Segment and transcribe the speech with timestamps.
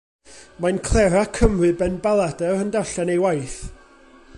[0.63, 3.61] Mae'n clera Cymru benbaladr yn darllen ei waith.